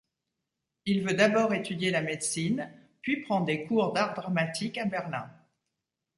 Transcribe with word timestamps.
Il 0.85 1.03
veut 1.03 1.13
d'abord 1.13 1.53
étudier 1.53 1.91
la 1.91 2.01
médecine 2.01 2.71
puis 3.03 3.21
prend 3.21 3.41
des 3.41 3.65
cours 3.65 3.93
d'art 3.93 4.15
dramatique 4.15 4.79
à 4.79 4.85
Berlin. 4.85 5.29